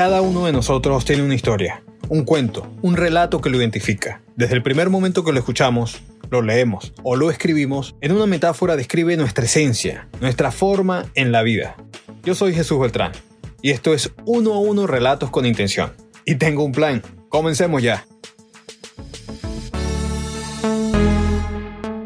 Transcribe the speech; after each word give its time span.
Cada 0.00 0.22
uno 0.22 0.46
de 0.46 0.52
nosotros 0.52 1.04
tiene 1.04 1.22
una 1.22 1.34
historia, 1.34 1.82
un 2.08 2.24
cuento, 2.24 2.66
un 2.80 2.96
relato 2.96 3.42
que 3.42 3.50
lo 3.50 3.58
identifica. 3.58 4.22
Desde 4.34 4.54
el 4.54 4.62
primer 4.62 4.88
momento 4.88 5.24
que 5.24 5.32
lo 5.32 5.38
escuchamos, 5.38 6.00
lo 6.30 6.40
leemos 6.40 6.94
o 7.02 7.16
lo 7.16 7.30
escribimos, 7.30 7.94
en 8.00 8.12
una 8.12 8.24
metáfora 8.24 8.76
describe 8.76 9.18
nuestra 9.18 9.44
esencia, 9.44 10.08
nuestra 10.22 10.52
forma 10.52 11.04
en 11.16 11.32
la 11.32 11.42
vida. 11.42 11.76
Yo 12.24 12.34
soy 12.34 12.54
Jesús 12.54 12.80
Beltrán 12.80 13.12
y 13.60 13.72
esto 13.72 13.92
es 13.92 14.10
uno 14.24 14.54
a 14.54 14.58
uno 14.58 14.86
relatos 14.86 15.28
con 15.28 15.44
intención. 15.44 15.92
Y 16.24 16.36
tengo 16.36 16.64
un 16.64 16.72
plan. 16.72 17.02
Comencemos 17.28 17.82
ya. 17.82 18.06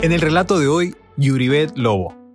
En 0.00 0.10
el 0.10 0.20
relato 0.20 0.58
de 0.58 0.66
hoy, 0.66 0.96
Yuribet 1.16 1.70
Lobo. 1.76 2.25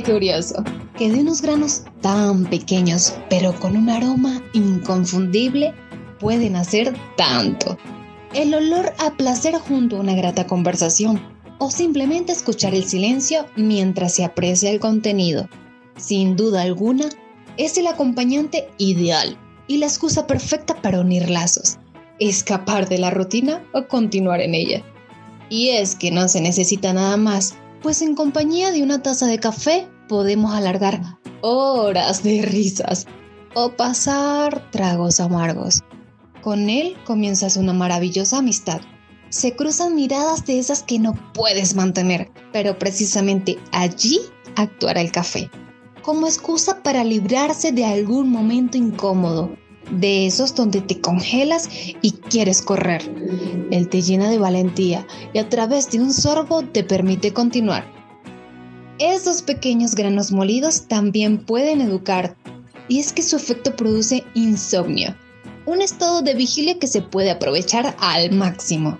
Curioso, 0.00 0.64
que 0.96 1.10
de 1.10 1.20
unos 1.20 1.42
granos 1.42 1.82
tan 2.00 2.46
pequeños, 2.46 3.12
pero 3.28 3.52
con 3.60 3.76
un 3.76 3.90
aroma 3.90 4.42
inconfundible, 4.54 5.74
pueden 6.18 6.56
hacer 6.56 6.96
tanto. 7.18 7.76
El 8.32 8.54
olor 8.54 8.94
a 8.98 9.10
placer 9.18 9.54
junto 9.56 9.96
a 9.96 10.00
una 10.00 10.14
grata 10.14 10.46
conversación, 10.46 11.20
o 11.58 11.70
simplemente 11.70 12.32
escuchar 12.32 12.74
el 12.74 12.84
silencio 12.84 13.46
mientras 13.54 14.14
se 14.14 14.24
aprecia 14.24 14.70
el 14.70 14.80
contenido. 14.80 15.46
Sin 15.98 16.36
duda 16.36 16.62
alguna, 16.62 17.10
es 17.58 17.76
el 17.76 17.86
acompañante 17.86 18.68
ideal 18.78 19.36
y 19.66 19.76
la 19.76 19.86
excusa 19.86 20.26
perfecta 20.26 20.80
para 20.80 21.00
unir 21.00 21.28
lazos, 21.28 21.76
escapar 22.18 22.88
de 22.88 22.96
la 22.96 23.10
rutina 23.10 23.62
o 23.74 23.86
continuar 23.88 24.40
en 24.40 24.54
ella. 24.54 24.82
Y 25.50 25.68
es 25.68 25.94
que 25.94 26.10
no 26.10 26.28
se 26.28 26.40
necesita 26.40 26.94
nada 26.94 27.18
más, 27.18 27.54
pues 27.82 28.02
en 28.02 28.14
compañía 28.14 28.70
de 28.70 28.82
una 28.82 29.02
taza 29.02 29.26
de 29.26 29.38
café 29.38 29.88
podemos 30.08 30.54
alargar 30.54 31.00
horas 31.40 32.22
de 32.22 32.42
risas 32.42 33.06
o 33.54 33.72
pasar 33.72 34.70
tragos 34.70 35.20
amargos. 35.20 35.82
Con 36.42 36.70
él 36.70 36.96
comienzas 37.04 37.56
una 37.56 37.72
maravillosa 37.72 38.38
amistad. 38.38 38.80
Se 39.28 39.54
cruzan 39.54 39.94
miradas 39.94 40.44
de 40.46 40.58
esas 40.58 40.82
que 40.82 40.98
no 40.98 41.14
puedes 41.32 41.74
mantener, 41.74 42.30
pero 42.52 42.78
precisamente 42.78 43.58
allí 43.72 44.20
actuará 44.56 45.00
el 45.00 45.12
café 45.12 45.50
como 46.02 46.26
excusa 46.26 46.82
para 46.82 47.04
librarse 47.04 47.72
de 47.72 47.84
algún 47.84 48.30
momento 48.30 48.76
incómodo, 48.76 49.56
de 49.90 50.26
esos 50.26 50.54
donde 50.54 50.80
te 50.80 51.00
congelas 51.00 51.68
y 52.00 52.12
quieres 52.12 52.62
correr. 52.62 53.02
Él 53.70 53.88
te 53.88 54.02
llena 54.02 54.30
de 54.30 54.38
valentía 54.38 55.06
y 55.32 55.38
a 55.38 55.48
través 55.48 55.90
de 55.90 56.00
un 56.00 56.12
sorbo 56.12 56.62
te 56.62 56.84
permite 56.84 57.32
continuar. 57.32 57.84
Esos 58.98 59.42
pequeños 59.42 59.94
granos 59.94 60.30
molidos 60.30 60.86
también 60.86 61.44
pueden 61.44 61.80
educar, 61.80 62.36
y 62.88 63.00
es 63.00 63.12
que 63.12 63.22
su 63.22 63.36
efecto 63.36 63.74
produce 63.74 64.22
insomnio, 64.34 65.16
un 65.66 65.80
estado 65.80 66.22
de 66.22 66.34
vigilia 66.34 66.78
que 66.78 66.86
se 66.86 67.02
puede 67.02 67.30
aprovechar 67.30 67.96
al 67.98 68.32
máximo. 68.32 68.98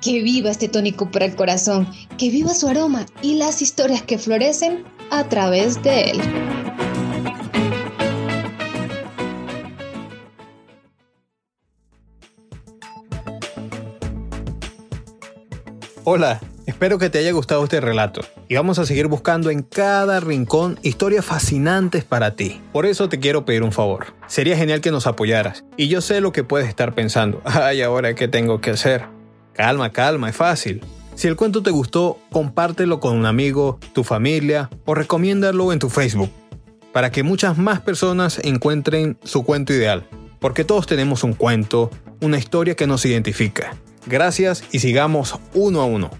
Que 0.00 0.22
viva 0.22 0.50
este 0.50 0.68
tónico 0.68 1.10
para 1.10 1.24
el 1.24 1.34
corazón, 1.34 1.88
que 2.18 2.30
viva 2.30 2.54
su 2.54 2.68
aroma 2.68 3.06
y 3.22 3.34
las 3.34 3.62
historias 3.62 4.02
que 4.02 4.18
florecen 4.18 4.84
a 5.10 5.24
través 5.28 5.82
de 5.82 6.10
él. 6.10 6.20
Hola, 16.04 16.40
espero 16.64 16.98
que 16.98 17.10
te 17.10 17.18
haya 17.18 17.30
gustado 17.32 17.62
este 17.62 17.78
relato 17.78 18.22
y 18.48 18.54
vamos 18.54 18.78
a 18.78 18.86
seguir 18.86 19.06
buscando 19.06 19.50
en 19.50 19.62
cada 19.62 20.18
rincón 20.20 20.78
historias 20.82 21.26
fascinantes 21.26 22.04
para 22.04 22.36
ti. 22.36 22.62
Por 22.72 22.86
eso 22.86 23.10
te 23.10 23.20
quiero 23.20 23.44
pedir 23.44 23.62
un 23.62 23.70
favor. 23.70 24.06
Sería 24.26 24.56
genial 24.56 24.80
que 24.80 24.90
nos 24.90 25.06
apoyaras 25.06 25.64
y 25.76 25.88
yo 25.88 26.00
sé 26.00 26.22
lo 26.22 26.32
que 26.32 26.42
puedes 26.42 26.68
estar 26.68 26.94
pensando. 26.94 27.42
Ay, 27.44 27.82
ahora 27.82 28.14
qué 28.14 28.28
tengo 28.28 28.62
que 28.62 28.70
hacer. 28.70 29.04
Calma, 29.52 29.92
calma, 29.92 30.30
es 30.30 30.36
fácil. 30.36 30.80
Si 31.14 31.28
el 31.28 31.36
cuento 31.36 31.62
te 31.62 31.70
gustó, 31.70 32.18
compártelo 32.32 32.98
con 32.98 33.14
un 33.18 33.26
amigo, 33.26 33.78
tu 33.92 34.02
familia 34.02 34.70
o 34.86 34.94
recomiéndalo 34.94 35.70
en 35.70 35.80
tu 35.80 35.90
Facebook 35.90 36.30
para 36.94 37.12
que 37.12 37.22
muchas 37.22 37.58
más 37.58 37.80
personas 37.80 38.40
encuentren 38.42 39.18
su 39.22 39.44
cuento 39.44 39.74
ideal. 39.74 40.06
Porque 40.38 40.64
todos 40.64 40.86
tenemos 40.86 41.24
un 41.24 41.34
cuento, 41.34 41.90
una 42.22 42.38
historia 42.38 42.74
que 42.74 42.86
nos 42.86 43.04
identifica. 43.04 43.76
Gracias 44.06 44.64
y 44.72 44.80
sigamos 44.80 45.38
uno 45.54 45.80
a 45.80 45.84
uno. 45.84 46.10